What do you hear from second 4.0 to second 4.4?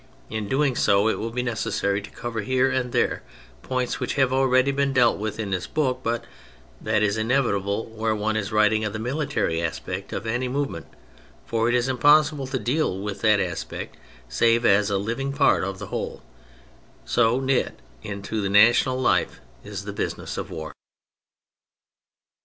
have